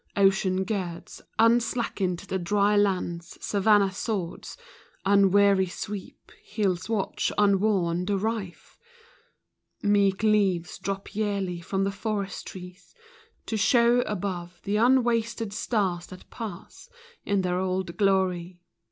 [0.17, 4.57] Ocean girds Unslackened the dry land; savannah swards
[5.05, 8.79] Unweary sweep; hills watch, unworn; and rife
[9.83, 12.95] Meek leaves drop yearly from the forest trees,
[13.45, 16.89] To show, above, the unwasted stars that pass
[17.23, 18.59] In their old glory.